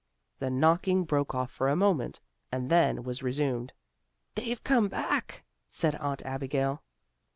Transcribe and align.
The 0.39 0.49
knocking 0.49 1.03
broke 1.03 1.35
off 1.35 1.51
for 1.51 1.69
a 1.69 1.75
moment, 1.75 2.21
and 2.51 2.71
then 2.71 3.03
was 3.03 3.21
resumed. 3.21 3.71
"They've 4.33 4.63
come 4.63 4.87
back," 4.87 5.43
said 5.69 5.93
Aunt 5.93 6.25
Abigail. 6.25 6.81